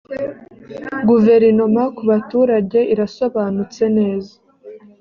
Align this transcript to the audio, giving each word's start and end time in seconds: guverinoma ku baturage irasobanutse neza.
guverinoma 1.07 1.83
ku 1.95 2.01
baturage 2.09 2.79
irasobanutse 2.93 3.83
neza. 3.97 4.33